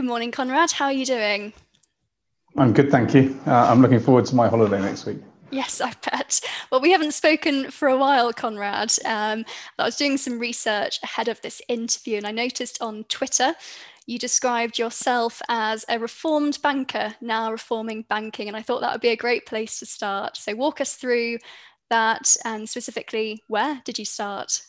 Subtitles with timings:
[0.00, 0.70] Good morning, Conrad.
[0.70, 1.52] How are you doing?
[2.56, 3.38] I'm good, thank you.
[3.46, 5.18] Uh, I'm looking forward to my holiday next week.
[5.50, 6.40] Yes, I bet.
[6.72, 8.94] Well, we haven't spoken for a while, Conrad.
[9.04, 9.44] Um,
[9.78, 13.52] I was doing some research ahead of this interview, and I noticed on Twitter
[14.06, 18.48] you described yourself as a reformed banker, now reforming banking.
[18.48, 20.38] And I thought that would be a great place to start.
[20.38, 21.40] So, walk us through
[21.90, 24.62] that and specifically, where did you start?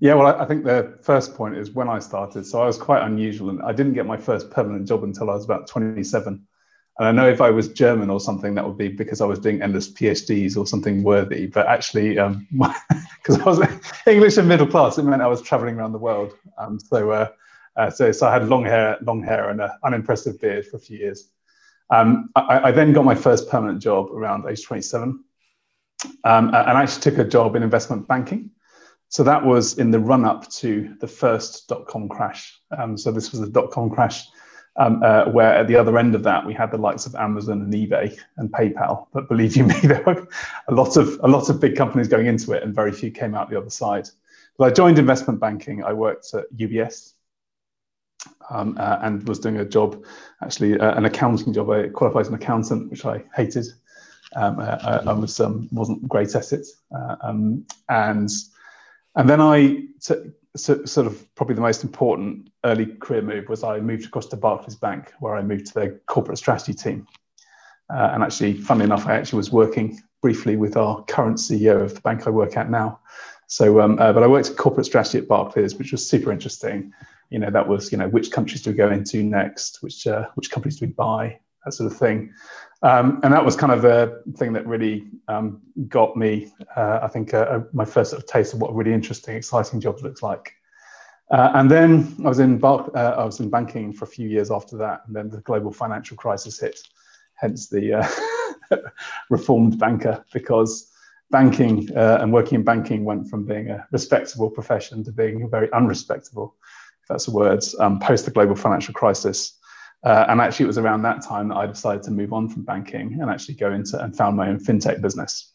[0.00, 2.46] Yeah, well, I think the first point is when I started.
[2.46, 5.34] So I was quite unusual, and I didn't get my first permanent job until I
[5.34, 6.46] was about 27.
[6.98, 9.38] And I know if I was German or something, that would be because I was
[9.38, 11.46] doing endless PhDs or something worthy.
[11.46, 13.60] But actually, because um, I was
[14.06, 16.32] English and middle class, it meant I was traveling around the world.
[16.56, 17.28] Um, so, uh,
[17.76, 20.80] uh, so, so I had long hair, long hair, and an unimpressive beard for a
[20.80, 21.28] few years.
[21.90, 25.24] Um, I, I, then got my first permanent job around age 27,
[26.24, 28.50] um, and I actually took a job in investment banking.
[29.10, 32.56] So that was in the run up to the first dot com crash.
[32.70, 34.24] Um, so this was the dot com crash,
[34.76, 37.60] um, uh, where at the other end of that we had the likes of Amazon
[37.60, 39.08] and eBay and PayPal.
[39.12, 40.28] But believe you me, there were
[40.68, 43.34] a lot of a lot of big companies going into it, and very few came
[43.34, 44.08] out the other side.
[44.56, 45.82] But I joined investment banking.
[45.82, 47.14] I worked at UBS.
[48.50, 50.04] Um, uh, and was doing a job,
[50.42, 51.70] actually uh, an accounting job.
[51.70, 53.66] I qualified as an accountant, which I hated.
[54.36, 58.28] Um, uh, uh, I was um, wasn't great at it, uh, um, and
[59.20, 59.84] and then I
[60.56, 64.36] so, sort of probably the most important early career move was I moved across to
[64.36, 67.06] Barclays Bank, where I moved to their corporate strategy team.
[67.92, 71.94] Uh, and actually, funnily enough, I actually was working briefly with our current CEO of
[71.94, 73.00] the bank I work at now.
[73.46, 76.92] So, um, uh, but I worked in corporate strategy at Barclays, which was super interesting.
[77.30, 80.26] You know, that was you know which countries do we go into next, which uh,
[80.34, 82.32] which companies do we buy, that sort of thing.
[82.82, 87.08] Um, and that was kind of a thing that really um, got me, uh, I
[87.08, 90.00] think, uh, uh, my first sort of taste of what a really interesting, exciting job
[90.02, 90.54] looks like.
[91.30, 94.28] Uh, and then I was in Bar- uh, I was in banking for a few
[94.28, 96.80] years after that, and then the global financial crisis hit,
[97.34, 98.00] hence the
[98.70, 98.76] uh,
[99.30, 100.90] reformed banker, because
[101.30, 106.56] banking and working in banking went from being a respectable profession to being very unrespectable,
[107.02, 109.59] if that's the words, um, post the global financial crisis.
[110.02, 112.62] Uh, and actually, it was around that time that I decided to move on from
[112.62, 115.52] banking and actually go into and found my own fintech business.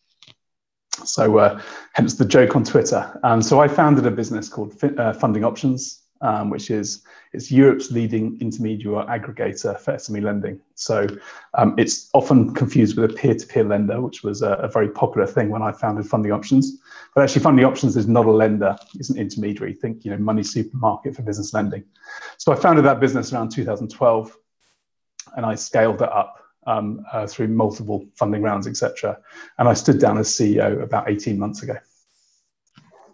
[1.03, 1.61] So, uh,
[1.93, 3.19] hence the joke on Twitter.
[3.23, 7.03] Um, so, I founded a business called uh, Funding Options, um, which is
[7.33, 10.59] it's Europe's leading intermediary aggregator for SME lending.
[10.75, 11.07] So,
[11.53, 15.49] um, it's often confused with a peer-to-peer lender, which was a, a, very popular thing
[15.49, 16.79] when I founded Funding Options.
[17.13, 19.73] But actually, Funding Options is not a lender; it's an intermediary.
[19.73, 21.83] Think, you know, money supermarket for business lending.
[22.37, 24.37] So, I founded that business around 2012
[25.35, 29.17] and I scaled it up um, uh, through multiple funding rounds, etc.
[29.57, 31.75] And I stood down as CEO about 18 months ago.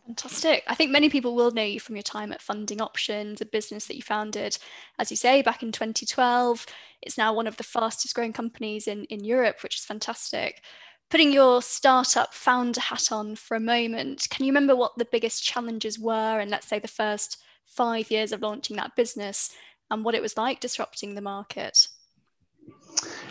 [0.06, 0.64] Fantastic.
[0.68, 3.86] I think many people will know you from your time at Funding Options, a business
[3.86, 4.58] that you founded,
[5.00, 6.66] as you say, back in 2012.
[7.02, 10.64] It's now one of the fastest growing companies in, in Europe, which is fantastic.
[11.10, 15.44] Putting your startup founder hat on for a moment, can you remember what the biggest
[15.44, 19.52] challenges were in, let's say, the first five years of launching that business
[19.90, 21.88] and what it was like disrupting the market?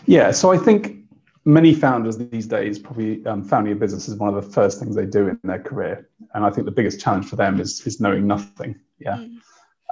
[0.06, 1.04] Yeah, so I think
[1.52, 4.94] many founders these days probably um, founding a business is one of the first things
[4.94, 8.00] they do in their career, and I think the biggest challenge for them is is
[8.00, 8.78] knowing nothing.
[8.98, 9.38] Yeah, mm.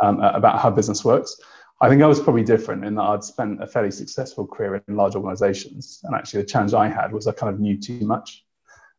[0.03, 1.37] um, about how business works.
[1.81, 4.97] I think I was probably different in that I'd spent a fairly successful career in
[4.97, 8.45] large organizations, and actually the challenge I had was I kind of knew too much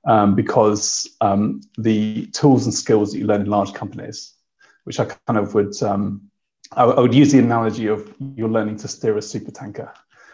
[0.06, 4.34] um, because um, the tools and skills that you learn in large companies,
[4.86, 5.82] which I kind of would.
[5.84, 6.30] Um,
[6.74, 9.92] I, I would use the analogy of you're learning to steer a super tanker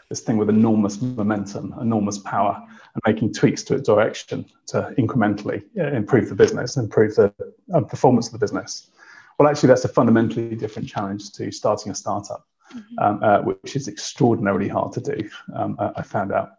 [0.09, 2.61] this thing with enormous momentum, enormous power,
[2.93, 7.33] and making tweaks to its direction to incrementally improve the business, improve the
[7.73, 8.91] uh, performance of the business.
[9.37, 12.99] Well, actually, that's a fundamentally different challenge to starting a startup, mm-hmm.
[12.99, 15.29] um, uh, which is extraordinarily hard to do.
[15.55, 16.51] Um, I found out,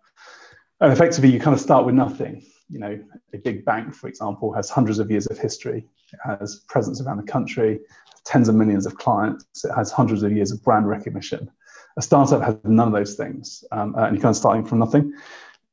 [0.81, 2.45] and effectively, you kind of start with nothing.
[2.69, 6.65] You know, a big bank, for example, has hundreds of years of history, it has
[6.69, 7.81] presence around the country,
[8.25, 11.49] tens of millions of clients, it has hundreds of years of brand recognition
[11.97, 14.79] a startup has none of those things, um, uh, and you're kind of starting from
[14.79, 15.13] nothing.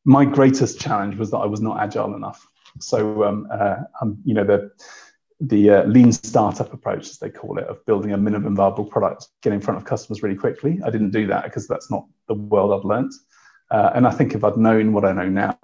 [0.06, 2.48] My greatest challenge was that I was not agile enough.
[2.80, 4.72] So, um, uh, um, you know, the
[5.40, 9.28] the uh, lean startup approach, as they call it, of building a minimum viable product,
[9.42, 10.80] get in front of customers really quickly.
[10.86, 13.12] I didn't do that because that's not the world I've learned.
[13.69, 15.58] Uh, and I think if I'd known what I know now,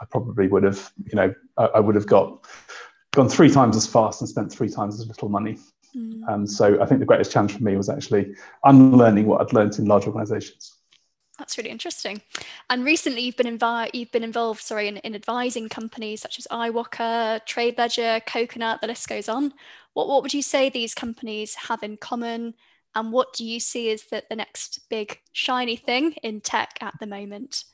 [0.00, 2.46] I probably would have, you know, I, I would have got
[3.12, 5.58] gone three times as fast and spent three times as little money.
[5.96, 6.28] Mm.
[6.28, 8.34] Um, so I think the greatest challenge for me was actually
[8.64, 10.74] unlearning what I'd learned in large organizations.
[11.38, 12.22] That's really interesting.
[12.70, 16.46] And recently, you've been invi- you've been involved, sorry, in, in advising companies such as
[16.50, 18.80] Iwoca, TradeLedger, Coconut.
[18.80, 19.52] The list goes on.
[19.92, 22.54] What what would you say these companies have in common,
[22.96, 26.94] And what do you see as the, the next big shiny thing in tech at
[26.98, 27.64] the moment?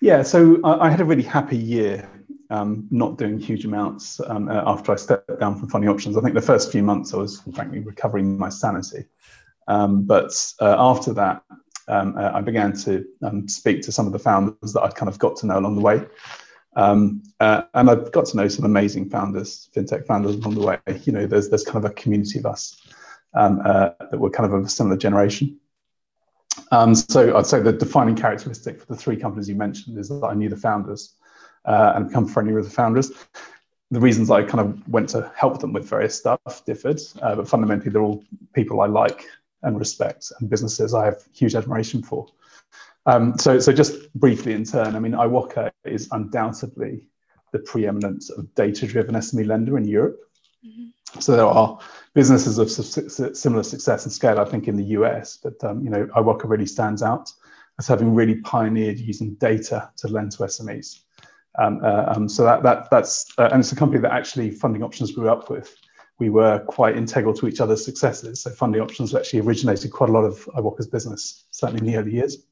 [0.00, 2.10] Yeah, so I, I had a really happy year
[2.50, 6.16] um, not doing huge amounts um, uh, after I stepped down from funding options.
[6.16, 9.04] I think the first few months I was frankly recovering my sanity.
[9.66, 11.42] Um, but uh, after that,
[11.88, 15.08] um, uh, I began to um, speak to some of the founders that I'd kind
[15.08, 16.04] of got to know along the way.
[16.76, 20.78] Um, uh, and I've got to know some amazing founders, fintech founders along the way.
[21.04, 22.80] You know, there's there's kind of a community of us
[23.34, 25.58] um, uh, that were kind of of a similar generation.
[26.72, 30.24] Um, so I'd say the defining characteristic for the three companies you mentioned is that
[30.24, 31.14] I knew the founders
[31.64, 33.10] uh, and become friendly with the founders.
[33.90, 37.48] The reasons I kind of went to help them with various stuff differed, uh, but
[37.48, 39.26] fundamentally they're all people I like
[39.62, 42.26] and respect and businesses I have huge admiration for.
[43.06, 47.06] Um, so, so just briefly in turn, I mean, Iwoca is undoubtedly
[47.52, 50.20] the preeminent of data-driven SME lender in Europe.
[50.66, 51.20] Mm-hmm.
[51.20, 51.78] So there are
[52.14, 52.70] businesses of
[53.36, 56.66] similar success and scale, I think, in the US, but um, you know, Iwoca really
[56.66, 57.30] stands out
[57.78, 61.00] as having really pioneered using data to lend to SMEs.
[61.58, 64.82] Um, uh, um, so that, that that's uh, and it's a company that actually Funding
[64.82, 65.76] Options grew up with
[66.18, 68.42] we were quite integral to each other's successes.
[68.42, 72.12] So funding options actually originated quite a lot of Iwoca's business, certainly in the early
[72.12, 72.46] years.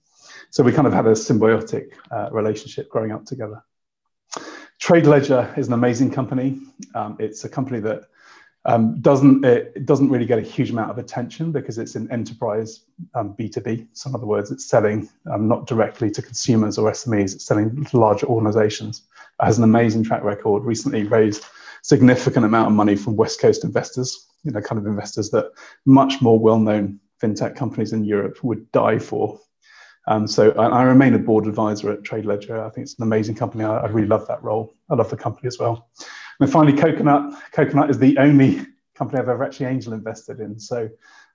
[0.50, 3.62] So we kind of had a symbiotic uh, relationship growing up together.
[4.78, 6.60] Trade Ledger is an amazing company.
[6.94, 8.02] Um, it's a company that
[8.64, 12.84] um, doesn't it doesn't really get a huge amount of attention because it's an enterprise
[13.14, 13.88] um, B2B.
[13.92, 17.34] So in other words, it's selling um, not directly to consumers or SMEs.
[17.34, 19.02] It's selling to larger organizations.
[19.40, 20.64] It has an amazing track record.
[20.64, 21.44] Recently raised
[21.82, 25.50] significant amount of money from West Coast investors, you know, kind of investors that
[25.84, 29.40] much more well-known fintech companies in Europe would die for.
[30.06, 32.60] Um, so I, I, remain a board advisor at Trade Ledger.
[32.60, 33.62] I think it's an amazing company.
[33.62, 34.74] I, I, really love that role.
[34.90, 35.88] I love the company as well.
[36.40, 37.34] And finally, Coconut.
[37.52, 40.58] Coconut is the only company I've ever actually angel invested in.
[40.58, 40.88] So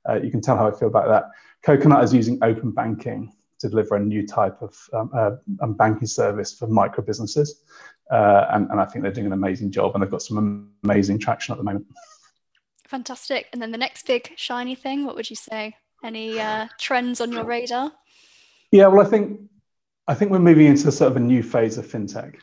[0.07, 1.25] uh, you can tell how I feel about that.
[1.63, 6.07] Coconut is using open banking to deliver a new type of um, uh, um, banking
[6.07, 7.63] service for micro businesses.
[8.11, 11.19] Uh, and, and I think they're doing an amazing job and they've got some amazing
[11.19, 11.87] traction at the moment.
[12.87, 13.47] Fantastic.
[13.51, 15.75] And then the next big shiny thing, what would you say?
[16.03, 17.91] Any uh, trends on your radar?
[18.71, 19.41] Yeah, well, I think
[20.07, 22.35] I think we're moving into sort of a new phase of fintech.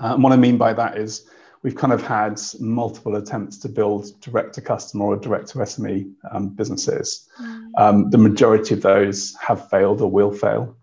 [0.00, 1.28] Uh, and what I mean by that is
[1.62, 6.12] we've kind of had multiple attempts to build direct to customer or direct to SME
[6.30, 7.28] um, businesses.
[7.40, 7.70] Mm.
[7.78, 10.76] Um, the majority of those have failed or will fail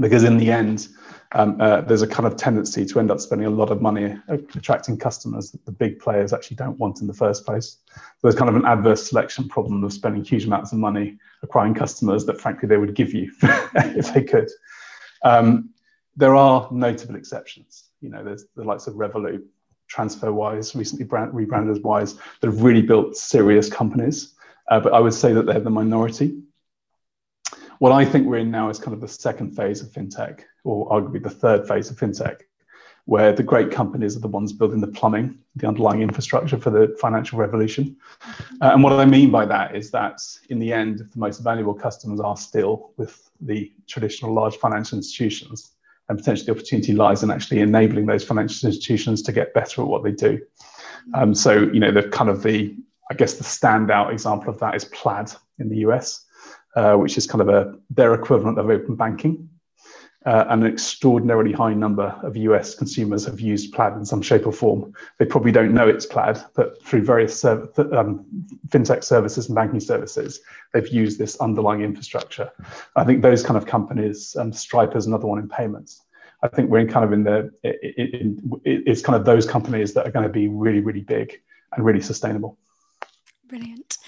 [0.00, 0.88] because in the end,
[1.34, 4.16] um, uh, there's a kind of tendency to end up spending a lot of money
[4.28, 7.78] attracting customers that the big players actually don't want in the first place.
[7.94, 11.74] So there's kind of an adverse selection problem of spending huge amounts of money acquiring
[11.74, 14.50] customers that frankly they would give you if they could.
[15.24, 15.70] Um,
[16.16, 17.84] there are notable exceptions.
[18.02, 19.42] You know, there's the likes of Revolut,
[19.90, 24.34] TransferWise, recently brand, rebranded as Wise, that have really built serious companies.
[24.68, 26.42] Uh, but I would say that they're the minority.
[27.78, 30.88] What I think we're in now is kind of the second phase of fintech, or
[30.88, 32.42] arguably the third phase of fintech,
[33.06, 36.96] where the great companies are the ones building the plumbing, the underlying infrastructure for the
[37.00, 37.96] financial revolution.
[38.60, 41.74] Uh, and what I mean by that is that in the end, the most valuable
[41.74, 45.72] customers are still with the traditional large financial institutions,
[46.12, 49.88] and potentially the opportunity lies in actually enabling those financial institutions to get better at
[49.88, 50.38] what they do.
[51.14, 52.76] Um, so, you know, the kind of the,
[53.10, 56.26] I guess the standout example of that is Plaid in the US.
[56.74, 59.46] Uh, which is kind of a their equivalent of open banking.
[60.24, 64.46] Uh, and an extraordinarily high number of US consumers have used Plaid in some shape
[64.46, 64.92] or form.
[65.18, 68.24] They probably don't know it's Plaid, but through various serv- um,
[68.68, 70.40] fintech services and banking services,
[70.72, 72.50] they've used this underlying infrastructure.
[72.94, 76.02] I think those kind of companies, um, Stripe is another one in payments.
[76.42, 79.46] I think we're in kind of in the, it, it, it, it's kind of those
[79.46, 81.40] companies that are going to be really, really big
[81.72, 82.58] and really sustainable.
[83.48, 83.98] Brilliant.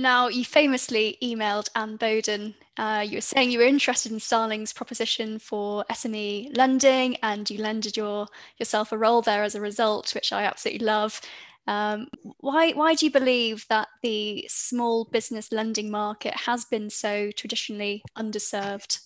[0.00, 2.54] Now, you famously emailed Anne Boden.
[2.78, 7.58] Uh, you were saying you were interested in Starling's proposition for SME lending, and you
[7.58, 8.26] lended your
[8.58, 11.20] yourself a role there as a result, which I absolutely love.
[11.66, 17.30] Um, why why do you believe that the small business lending market has been so
[17.32, 19.00] traditionally underserved?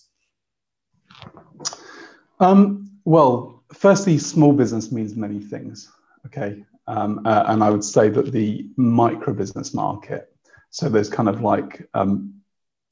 [2.39, 5.91] Um, well, firstly, small business means many things.
[6.25, 10.31] Okay, um, uh, and I would say that the micro business market
[10.75, 12.33] so there's kind of like um,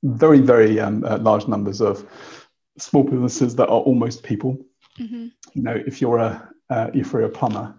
[0.04, 2.10] very, very um, uh, large numbers of
[2.78, 4.58] small businesses that are almost people.
[4.98, 5.28] Mm-hmm.
[5.54, 7.76] You know, if you're a uh, if you're a plumber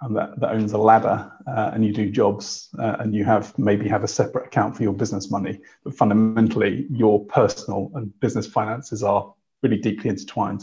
[0.00, 3.58] um, that, that owns a ladder uh, and you do jobs uh, and you have
[3.58, 8.46] maybe have a separate account for your business money, but fundamentally your personal and business
[8.46, 9.34] finances are
[9.64, 10.62] really deeply intertwined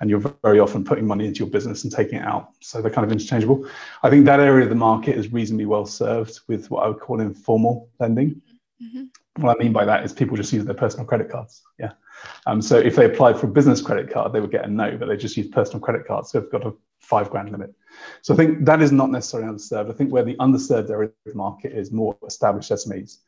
[0.00, 2.50] and you're very often putting money into your business and taking it out.
[2.60, 3.68] So they're kind of interchangeable.
[4.02, 7.00] I think that area of the market is reasonably well served with what I would
[7.00, 8.40] call informal lending.
[8.82, 9.42] Mm-hmm.
[9.42, 11.62] What I mean by that is people just use their personal credit cards.
[11.78, 11.92] Yeah.
[12.46, 14.96] Um, so if they applied for a business credit card, they would get a no,
[14.96, 16.30] but they just use personal credit cards.
[16.30, 17.74] So they've got a five grand limit.
[18.22, 19.90] So I think that is not necessarily underserved.
[19.90, 23.18] I think where the underserved area of the market is more established SMEs.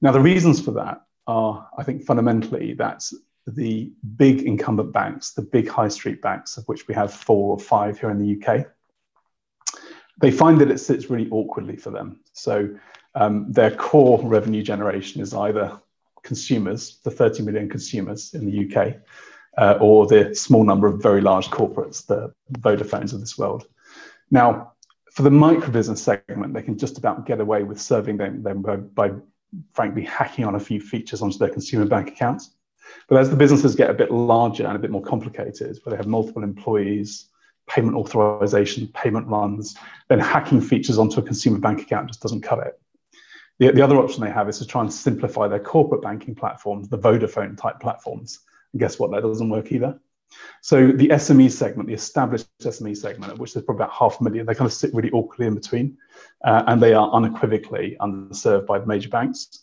[0.00, 3.04] Now, the reasons for that are, I think, fundamentally that
[3.46, 7.58] the big incumbent banks, the big high street banks, of which we have four or
[7.58, 8.66] five here in the UK,
[10.20, 12.20] they find that it sits really awkwardly for them.
[12.32, 12.76] So
[13.14, 15.80] um, their core revenue generation is either
[16.22, 18.96] consumers, the 30 million consumers in the UK,
[19.58, 23.66] uh, or the small number of very large corporates, the Vodafones of this world.
[24.30, 24.72] Now,
[25.12, 28.62] for the micro business segment, they can just about get away with serving them, them
[28.62, 29.10] by, by,
[29.74, 32.54] frankly, hacking on a few features onto their consumer bank accounts.
[33.08, 35.96] But as the businesses get a bit larger and a bit more complicated, where they
[35.96, 37.26] have multiple employees,
[37.68, 39.76] payment authorization, payment runs,
[40.08, 42.80] then hacking features onto a consumer bank account just doesn't cut it.
[43.58, 46.88] The, the other option they have is to try and simplify their corporate banking platforms,
[46.88, 48.40] the Vodafone type platforms.
[48.72, 49.10] And guess what?
[49.10, 50.00] That doesn't work either.
[50.62, 54.46] So the SME segment, the established SME segment, which is probably about half a million,
[54.46, 55.98] they kind of sit really awkwardly in between,
[56.44, 59.60] uh, and they are unequivocally underserved by the major banks.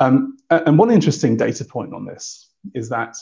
[0.00, 3.16] Um, and one interesting data point on this is that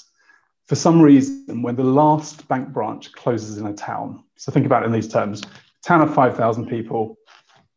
[0.66, 4.84] for some reason, when the last bank branch closes in a town, so think about
[4.84, 5.42] it in these terms,
[5.82, 7.18] town of 5,000 people,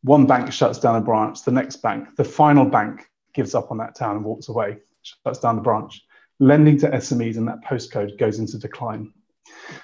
[0.04, 3.78] one bank shuts down a branch, the next bank, the final bank gives up on
[3.78, 6.04] that town and walks away, shuts down the branch.
[6.40, 9.12] Lending to SMEs in that postcode goes into decline.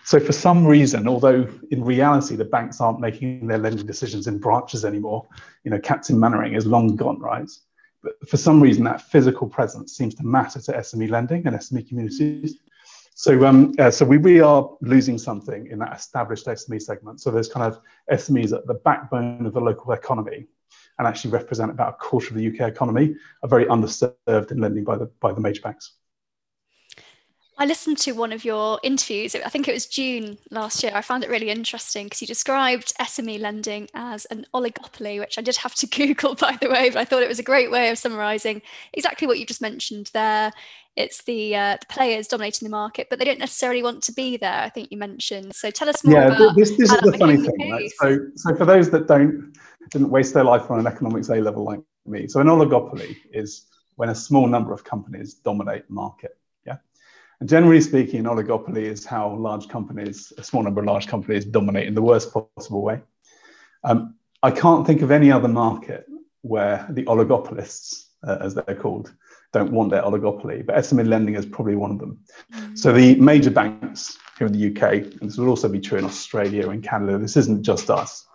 [0.03, 4.37] So, for some reason, although in reality the banks aren't making their lending decisions in
[4.37, 5.27] branches anymore,
[5.63, 7.49] you know, Captain Mainwaring is long gone, right?
[8.03, 11.87] But for some reason, that physical presence seems to matter to SME lending and SME
[11.87, 12.59] communities.
[13.13, 17.19] So, um, uh, so we really are losing something in that established SME segment.
[17.19, 20.47] So there's kind of SMEs at the backbone of the local economy
[20.97, 24.83] and actually represent about a quarter of the UK economy are very underserved in lending
[24.83, 25.98] by the by the major banks.
[27.59, 30.93] I listened to one of your interviews, I think it was June last year.
[30.95, 35.41] I found it really interesting because you described SME lending as an oligopoly, which I
[35.41, 37.89] did have to Google, by the way, but I thought it was a great way
[37.89, 38.61] of summarizing
[38.93, 40.53] exactly what you just mentioned there.
[40.95, 44.37] It's the, uh, the players dominating the market, but they don't necessarily want to be
[44.37, 45.53] there, I think you mentioned.
[45.53, 47.71] So tell us more yeah, about this, this is the funny thing.
[47.71, 47.91] Right?
[47.97, 49.53] So, so for those that don't
[49.91, 53.65] didn't waste their life on an economics A level like me, so an oligopoly is
[53.95, 56.38] when a small number of companies dominate the market.
[57.39, 61.45] And generally speaking, an oligopoly is how large companies, a small number of large companies,
[61.45, 63.01] dominate in the worst possible way.
[63.83, 66.05] Um, I can't think of any other market
[66.41, 69.13] where the oligopolists, uh, as they're called,
[69.51, 72.19] don't want their oligopoly, but SME lending is probably one of them.
[72.53, 72.75] Mm-hmm.
[72.75, 76.05] So the major banks here in the UK, and this will also be true in
[76.05, 78.25] Australia and Canada, this isn't just us.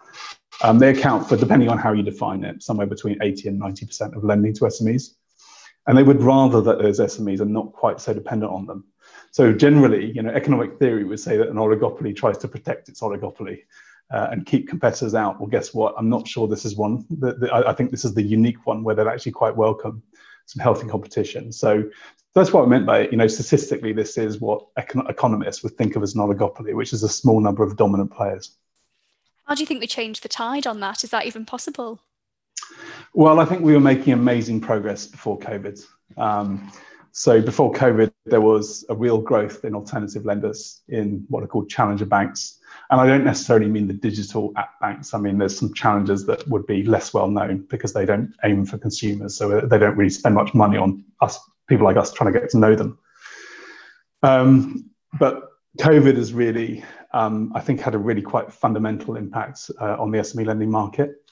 [0.62, 4.16] Um, they account for, depending on how you define it, somewhere between 80 and 90%
[4.16, 5.14] of lending to SMEs.
[5.86, 8.84] And they would rather that those SMEs are not quite so dependent on them.
[9.32, 13.00] So generally, you know, economic theory would say that an oligopoly tries to protect its
[13.00, 13.62] oligopoly
[14.10, 15.40] uh, and keep competitors out.
[15.40, 15.94] Well, guess what?
[15.98, 17.04] I'm not sure this is one.
[17.52, 20.02] I, I think this is the unique one where they're actually quite welcome
[20.46, 21.52] some healthy competition.
[21.52, 21.84] So
[22.34, 25.96] that's what I meant by, you know, statistically, this is what econ- economists would think
[25.96, 28.56] of as an oligopoly, which is a small number of dominant players.
[29.46, 31.04] How do you think we change the tide on that?
[31.04, 32.00] Is that even possible?
[33.12, 35.84] Well, I think we were making amazing progress before COVID.
[36.16, 36.72] Um,
[37.12, 41.68] so before COVID, there was a real growth in alternative lenders in what are called
[41.68, 42.58] challenger banks.
[42.90, 45.14] And I don't necessarily mean the digital app banks.
[45.14, 48.66] I mean, there's some challengers that would be less well known because they don't aim
[48.66, 49.36] for consumers.
[49.36, 52.50] So they don't really spend much money on us, people like us, trying to get
[52.50, 52.98] to know them.
[54.24, 59.96] Um, but COVID has really, um, I think, had a really quite fundamental impact uh,
[60.00, 61.23] on the SME lending market.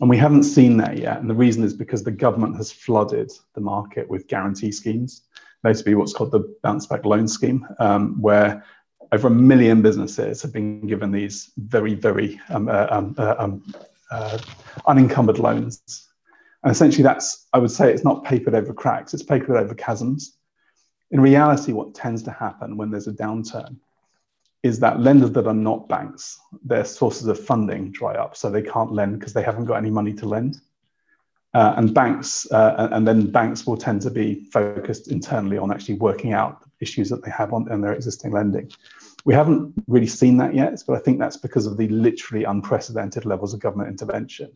[0.00, 1.20] And we haven't seen that yet.
[1.20, 5.22] And the reason is because the government has flooded the market with guarantee schemes,
[5.62, 8.64] notably what's called the bounce back loan scheme, um, where
[9.12, 13.74] over a million businesses have been given these very, very um, uh, um, uh, um,
[14.10, 14.38] uh,
[14.86, 16.08] unencumbered loans.
[16.64, 20.36] And essentially, that's, I would say, it's not papered over cracks, it's papered over chasms.
[21.10, 23.76] In reality, what tends to happen when there's a downturn
[24.62, 28.62] is that lenders that are not banks, their sources of funding dry up, so they
[28.62, 30.60] can't lend because they haven't got any money to lend.
[31.54, 35.94] Uh, and banks, uh, and then banks will tend to be focused internally on actually
[35.94, 38.70] working out issues that they have on in their existing lending.
[39.24, 43.26] We haven't really seen that yet, but I think that's because of the literally unprecedented
[43.26, 44.50] levels of government intervention.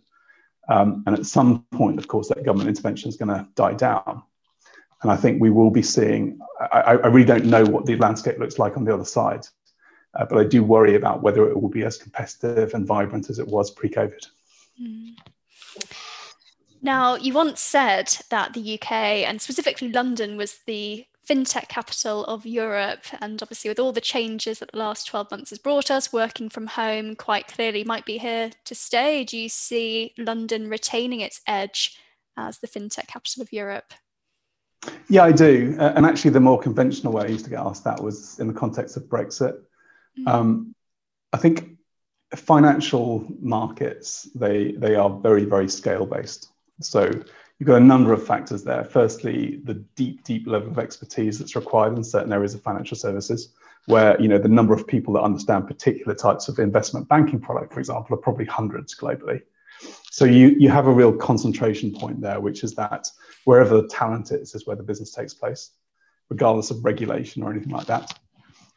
[0.69, 4.23] Um, and at some point, of course, that government intervention is going to die down.
[5.03, 6.39] And I think we will be seeing,
[6.73, 9.47] I, I really don't know what the landscape looks like on the other side.
[10.19, 13.39] Uh, but I do worry about whether it will be as competitive and vibrant as
[13.39, 14.27] it was pre-COVID.
[14.81, 15.15] Mm.
[16.83, 22.47] Now, you once said that the UK and specifically London was the fintech capital of
[22.47, 23.05] Europe.
[23.21, 26.49] And obviously, with all the changes that the last 12 months has brought us, working
[26.49, 29.25] from home quite clearly might be here to stay.
[29.25, 31.99] Do you see London retaining its edge
[32.37, 33.93] as the fintech capital of Europe?
[35.09, 35.77] Yeah, I do.
[35.79, 38.47] Uh, and actually, the more conventional way I used to get asked that was in
[38.47, 39.59] the context of Brexit.
[40.19, 40.29] Mm-hmm.
[40.29, 40.75] Um,
[41.33, 41.77] I think
[42.35, 46.49] financial markets they they are very very scale based.
[46.81, 47.05] So
[47.59, 48.85] you've got a number of factors there.
[48.85, 53.55] Firstly, the deep, deep level of expertise that's required in certain areas of financial services,
[53.87, 57.73] where you know the number of people that understand particular types of investment banking product,
[57.73, 59.43] for example, are probably hundreds globally.
[60.11, 63.07] So you you have a real concentration point there, which is that
[63.45, 65.71] wherever the talent is, is where the business takes place,
[66.29, 68.19] regardless of regulation or anything like that.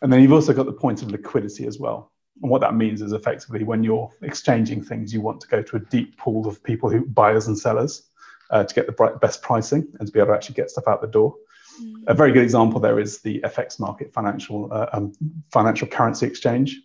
[0.02, 2.12] And then you've also got the point of liquidity as well.
[2.42, 5.76] And what that means is effectively when you're exchanging things, you want to go to
[5.76, 8.10] a deep pool of people who buyers and sellers
[8.50, 11.02] uh, to get the best pricing and to be able to actually get stuff out
[11.02, 11.36] the door.
[11.82, 12.04] Mm.
[12.08, 15.14] A very good example there is the FX market, financial uh, um,
[15.52, 16.80] financial currency exchange,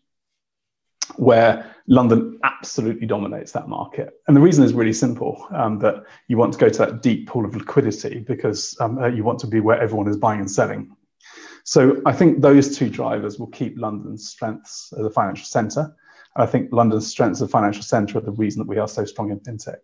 [1.17, 4.15] where London absolutely dominates that market.
[4.27, 7.29] And the reason is really simple: um, that you want to go to that deep
[7.29, 10.51] pool of liquidity because um, uh, you want to be where everyone is buying and
[10.51, 10.95] selling.
[11.65, 15.95] So I think those two drivers will keep London's strengths as a financial centre.
[16.37, 18.89] And I think London's strengths as a financial centre are the reason that we are
[18.89, 19.79] so strong in fintech.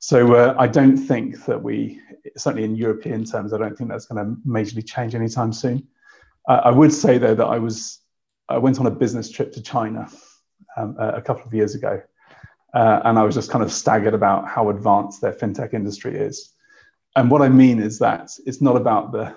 [0.00, 1.98] So uh, I don't think that we,
[2.36, 5.88] certainly in European terms, I don't think that's going to majorly change anytime soon.
[6.46, 8.00] Uh, I would say though that I was,
[8.50, 10.06] I went on a business trip to China
[10.76, 12.02] um, a couple of years ago,
[12.74, 16.52] uh, and I was just kind of staggered about how advanced their fintech industry is.
[17.16, 19.34] And what I mean is that it's not about the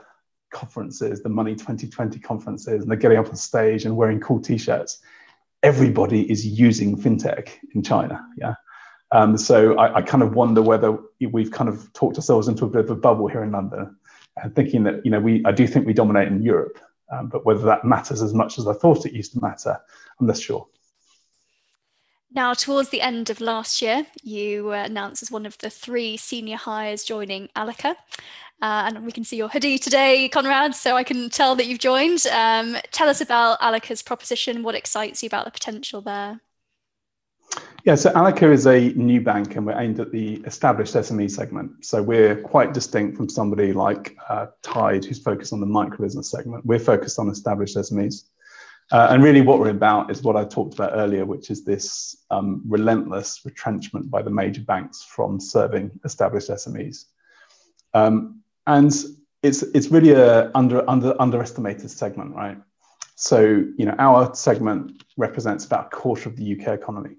[0.52, 5.00] conferences, the Money 2020 conferences, and they're getting up on stage and wearing cool t-shirts.
[5.64, 8.26] Everybody is using fintech in China.
[8.38, 8.56] Yeah.
[9.12, 10.98] Um, so I, I, kind of wonder whether
[11.32, 13.96] we've kind of talked ourselves into a bit of a bubble here in London,
[14.36, 16.78] and thinking that you know we I do think we dominate in Europe,
[17.12, 19.78] um, but whether that matters as much as I thought it used to matter,
[20.20, 20.68] I'm less sure.
[22.32, 26.18] Now, towards the end of last year, you were announced as one of the three
[26.18, 27.96] senior hires joining Allica.
[28.62, 31.80] Uh, and we can see your hoodie today, Conrad, so I can tell that you've
[31.80, 32.26] joined.
[32.28, 36.42] Um, tell us about Allica's proposition, what excites you about the potential there.
[37.86, 41.86] Yeah, so Allica is a new bank and we're aimed at the established SME segment.
[41.86, 46.30] So we're quite distinct from somebody like uh, Tide, who's focused on the micro business
[46.30, 46.66] segment.
[46.66, 48.26] We're focused on established SMEs.
[48.92, 52.24] Uh, and really, what we're about is what I talked about earlier, which is this
[52.32, 57.06] um, relentless retrenchment by the major banks from serving established SMEs.
[57.94, 58.94] Um, and
[59.44, 62.58] it's, it's really a under, under, underestimated segment, right?
[63.16, 67.16] So, you know, our segment represents about a quarter of the UK economy.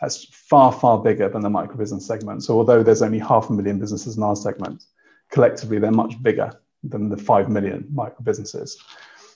[0.00, 2.42] That's far, far bigger than the micro business segment.
[2.42, 4.84] So although there's only half a million businesses in our segment,
[5.30, 6.50] collectively they're much bigger
[6.82, 8.82] than the 5 million micro businesses.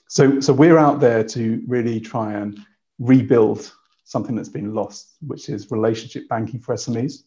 [0.09, 2.59] So, so we're out there to really try and
[2.99, 3.73] rebuild
[4.05, 7.25] something that's been lost, which is relationship banking for SMEs.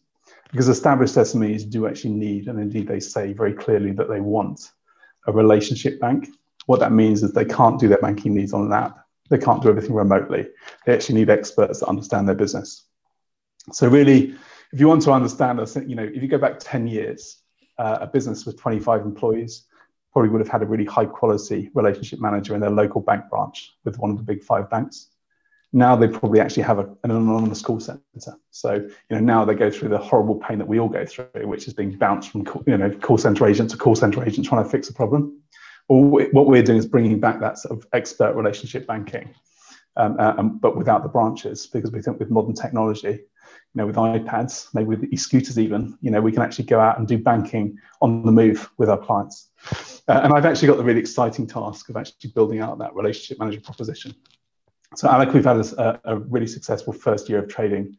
[0.50, 4.70] Because established SMEs do actually need, and indeed they say very clearly that they want
[5.26, 6.28] a relationship bank.
[6.66, 9.06] What that means is they can't do their banking needs on an app.
[9.28, 10.48] They can't do everything remotely.
[10.86, 12.86] They actually need experts that understand their business.
[13.72, 14.34] So really,
[14.72, 17.38] if you want to understand us, you know, if you go back 10 years,
[17.78, 19.66] uh, a business with 25 employees
[20.12, 23.72] probably would have had a really high quality relationship manager in their local bank branch
[23.84, 25.08] with one of the big five banks.
[25.72, 28.02] Now they probably actually have a, an anonymous call center.
[28.50, 31.28] So you know now they go through the horrible pain that we all go through,
[31.44, 34.64] which is being bounced from you know call center agent to call center agent trying
[34.64, 35.40] to fix a problem.
[35.88, 39.34] Well, what we're doing is bringing back that sort of expert relationship banking,
[39.96, 43.08] um, uh, but without the branches, because we think with modern technology,
[43.72, 46.98] you know, with iPads, maybe with e-scooters even, you know, we can actually go out
[46.98, 49.50] and do banking on the move with our clients.
[50.08, 53.38] Uh, and I've actually got the really exciting task of actually building out that relationship
[53.38, 54.14] manager proposition.
[54.96, 57.96] So Alec, we've had a, a really successful first year of trading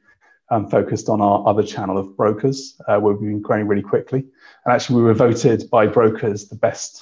[0.49, 4.19] um, focused on our other channel of brokers, uh, where we've been growing really quickly.
[4.65, 7.01] And actually we were voted by brokers the best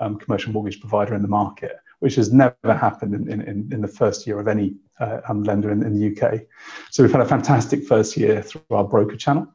[0.00, 3.88] um, commercial mortgage provider in the market, which has never happened in, in, in the
[3.88, 6.42] first year of any uh, um, lender in, in, the UK.
[6.90, 9.46] So we've had a fantastic first year through our broker channel,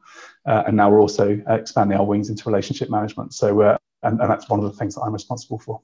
[0.46, 3.34] uh, and now we're also expanding our wings into relationship management.
[3.34, 5.80] So, uh, and, and that's one of the things that I'm responsible for.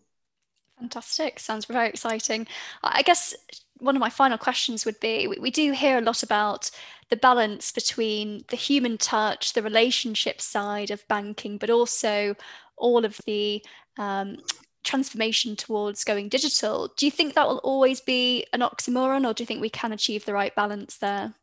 [0.78, 1.38] Fantastic.
[1.38, 2.46] Sounds very exciting.
[2.82, 3.34] I guess
[3.78, 6.70] one of my final questions would be we, we, do hear a lot about
[7.10, 12.34] the balance between the human touch, the relationship side of banking, but also
[12.76, 13.64] all of the
[13.98, 14.38] um,
[14.84, 16.92] transformation towards going digital.
[16.96, 19.92] Do you think that will always be an oxymoron, or do you think we can
[19.92, 21.34] achieve the right balance there?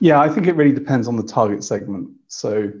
[0.00, 2.10] Yeah, I think it really depends on the target segment.
[2.28, 2.72] So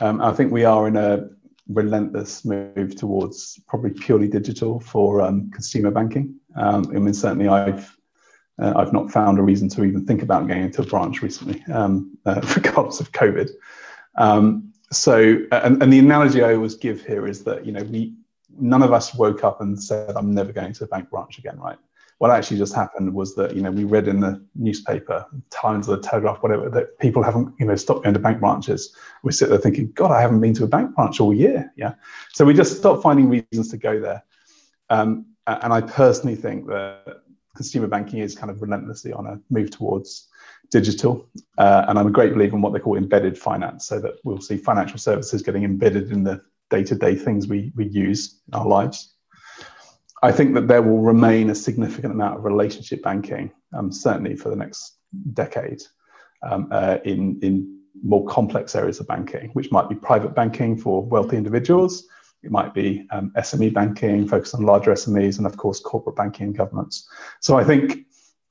[0.00, 1.28] um, I think we are in a
[1.68, 6.34] relentless move towards probably purely digital for um, consumer banking.
[6.56, 7.96] Um, I mean, certainly I've
[8.60, 11.64] uh, I've not found a reason to even think about going into a branch recently,
[11.72, 13.50] um, uh, regardless of COVID.
[14.16, 18.14] Um, so, and, and the analogy I always give here is that you know we
[18.58, 21.58] none of us woke up and said, "I'm never going to a bank branch again,"
[21.58, 21.78] right?
[22.18, 25.96] what actually just happened was that you know we read in the newspaper, Times or
[25.96, 28.94] the Telegraph, whatever, that people haven't you know stopped going to bank branches.
[29.22, 31.72] We sit there thinking, God, I haven't been to a bank branch all year.
[31.76, 31.94] Yeah,
[32.32, 34.24] so we just stopped finding reasons to go there.
[34.90, 37.22] Um, and I personally think that
[37.56, 40.28] consumer banking is kind of relentlessly on a move towards
[40.70, 41.28] digital.
[41.58, 44.40] Uh, and I'm a great believer in what they call embedded finance, so that we'll
[44.40, 46.42] see financial services getting embedded in the
[46.74, 49.14] day-to-day things we, we use in our lives.
[50.22, 54.48] I think that there will remain a significant amount of relationship banking, um, certainly for
[54.48, 54.96] the next
[55.34, 55.82] decade,
[56.48, 61.04] um, uh, in, in more complex areas of banking, which might be private banking for
[61.04, 62.06] wealthy individuals.
[62.42, 66.46] It might be um, SME banking, focused on larger SMEs, and of course, corporate banking
[66.48, 67.08] and governments.
[67.40, 68.06] So I think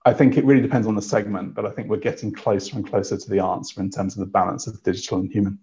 [0.06, 2.88] I think it really depends on the segment, but I think we're getting closer and
[2.88, 5.60] closer to the answer in terms of the balance of digital and human.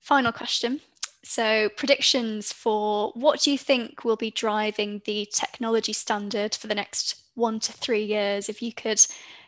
[0.00, 0.80] Final question.
[1.24, 6.74] So, predictions for what do you think will be driving the technology standard for the
[6.74, 8.50] next one to three years?
[8.50, 9.04] If you could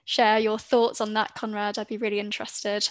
[0.07, 2.89] share your thoughts on that, Conrad, I'd be really interested.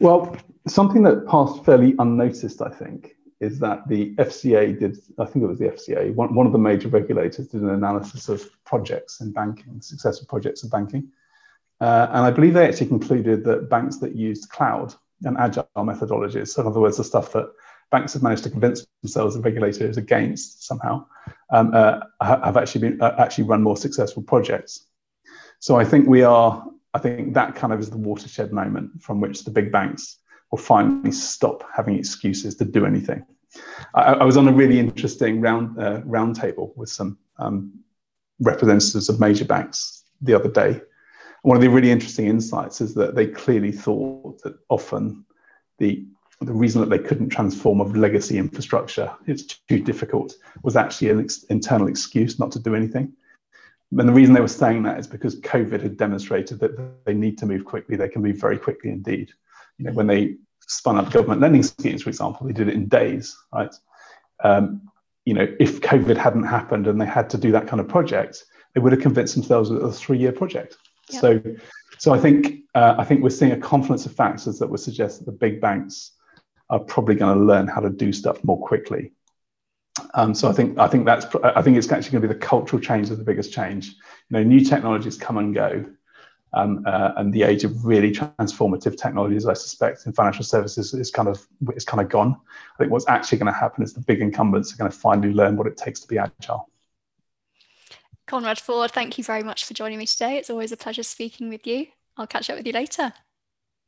[0.00, 0.34] Well,
[0.66, 5.48] something that passed fairly unnoticed, I think, is that the FCA did, I think it
[5.48, 9.30] was the FCA, one, one of the major regulators did an analysis of projects in
[9.30, 11.08] banking, successful projects in banking.
[11.80, 16.48] Uh, and I believe they actually concluded that banks that used cloud and agile methodologies.
[16.48, 17.50] So, in other words, the stuff that
[17.90, 21.04] banks have managed to convince themselves the regulators against somehow
[21.50, 24.86] um, uh, have actually been uh, actually run more successful projects.
[25.58, 26.64] So, I think we are.
[26.94, 30.18] I think that kind of is the watershed moment from which the big banks
[30.50, 33.24] will finally stop having excuses to do anything.
[33.94, 37.72] I, I was on a really interesting round uh, roundtable with some um,
[38.40, 40.80] representatives of major banks the other day
[41.42, 45.24] one of the really interesting insights is that they clearly thought that often
[45.78, 46.04] the
[46.40, 51.20] the reason that they couldn't transform a legacy infrastructure, it's too difficult, was actually an
[51.20, 53.12] ex- internal excuse not to do anything.
[53.96, 57.38] And the reason they were saying that is because COVID had demonstrated that they need
[57.38, 57.96] to move quickly.
[57.96, 59.30] They can move very quickly indeed.
[59.78, 62.88] You know, when they spun up government lending schemes, for example, they did it in
[62.88, 63.74] days, right?
[64.42, 64.90] Um,
[65.24, 68.44] you know, if COVID hadn't happened and they had to do that kind of project,
[68.74, 70.76] they would have convinced themselves that it was a three-year project.
[71.20, 71.42] So,
[71.98, 75.18] so I think uh, I think we're seeing a confluence of factors that would suggest
[75.18, 76.12] that the big banks
[76.70, 79.12] are probably going to learn how to do stuff more quickly.
[80.14, 82.40] Um, so I think I think that's I think it's actually going to be the
[82.40, 83.88] cultural change that's the biggest change.
[83.88, 85.84] You know, new technologies come and go,
[86.54, 91.10] um, uh, and the age of really transformative technologies, I suspect, in financial services is
[91.10, 92.38] kind of is kind of gone.
[92.74, 95.32] I think what's actually going to happen is the big incumbents are going to finally
[95.32, 96.70] learn what it takes to be agile.
[98.32, 100.38] Conrad Ford, thank you very much for joining me today.
[100.38, 101.88] It's always a pleasure speaking with you.
[102.16, 103.12] I'll catch up with you later.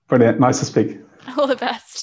[0.07, 0.38] Brilliant.
[0.38, 0.98] Nice to speak.
[1.38, 2.02] All the best.